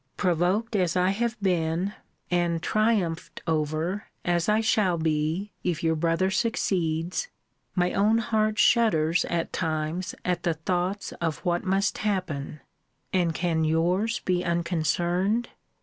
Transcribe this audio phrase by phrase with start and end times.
[0.17, 1.93] Provoked as I have been,
[2.31, 7.27] and triumphed over as I shall be, if your brother succeeds,
[7.75, 12.61] my own heart shudders, at times, at the thoughts of what must happen:
[13.13, 15.49] And can yours be unconcerned?